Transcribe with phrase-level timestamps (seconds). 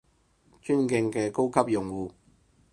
[0.63, 2.11] 尊敬嘅高級用戶